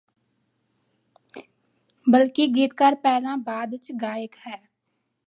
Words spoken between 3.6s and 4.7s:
ਚ ਗਾਇਕ ਹੈ